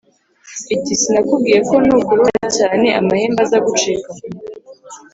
iti 0.75 0.93
sinakubwiye 1.01 1.59
ko 1.67 1.75
nukurura 1.85 2.45
cyane 2.57 2.87
amahembe 2.99 3.39
aza 3.45 3.57
gucika, 3.65 4.09